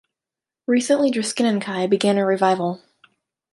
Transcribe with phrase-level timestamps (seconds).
[0.65, 2.81] Recently Druskininkai began a revival.